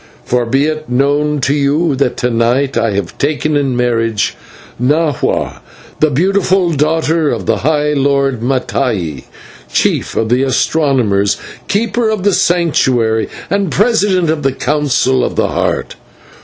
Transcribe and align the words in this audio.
For 0.25 0.47
be 0.47 0.65
it 0.65 0.89
known 0.89 1.41
to 1.41 1.53
you 1.53 1.95
that 1.97 2.17
to 2.17 2.31
night 2.31 2.75
I 2.75 2.93
have 2.93 3.19
taken 3.19 3.55
in 3.55 3.75
marriage 3.77 4.35
Nahua 4.81 5.59
the 5.99 6.09
Beautiful, 6.09 6.71
daughter 6.71 7.29
of 7.29 7.45
the 7.45 7.57
High 7.57 7.93
Lord 7.93 8.39
Mattai, 8.41 9.25
Chief 9.71 10.15
of 10.17 10.29
the 10.29 10.41
Astronomers, 10.41 11.37
Keeper 11.67 12.09
of 12.09 12.23
the 12.23 12.33
Sanctuary, 12.33 13.29
and 13.47 13.69
President 13.71 14.31
of 14.31 14.41
the 14.41 14.53
Council 14.53 15.23
of 15.23 15.35
the 15.35 15.49
Heart. 15.49 15.93